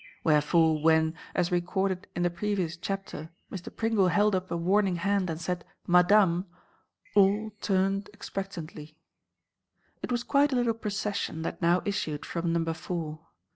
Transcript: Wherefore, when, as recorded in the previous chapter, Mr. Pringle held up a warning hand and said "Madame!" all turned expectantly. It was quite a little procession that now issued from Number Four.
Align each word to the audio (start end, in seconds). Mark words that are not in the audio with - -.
Wherefore, 0.23 0.81
when, 0.81 1.13
as 1.35 1.51
recorded 1.51 2.07
in 2.15 2.23
the 2.23 2.31
previous 2.31 2.75
chapter, 2.75 3.29
Mr. 3.51 3.69
Pringle 3.69 4.07
held 4.07 4.33
up 4.33 4.49
a 4.49 4.57
warning 4.57 4.95
hand 4.95 5.29
and 5.29 5.39
said 5.39 5.63
"Madame!" 5.85 6.47
all 7.13 7.51
turned 7.61 8.09
expectantly. 8.11 8.97
It 10.01 10.11
was 10.11 10.23
quite 10.23 10.51
a 10.51 10.55
little 10.55 10.73
procession 10.73 11.43
that 11.43 11.61
now 11.61 11.83
issued 11.85 12.25
from 12.25 12.51
Number 12.51 12.73
Four. 12.73 13.27